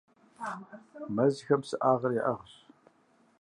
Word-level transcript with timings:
Мэзхэм 1.15 1.59
псыӀагъыр 1.63 2.11
яӀыгъщ. 2.21 2.53